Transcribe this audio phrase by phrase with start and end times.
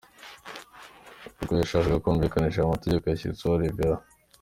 [1.39, 3.79] Ubwo yashakaga kumvikanisha aya mategeko yashyizeho Rev.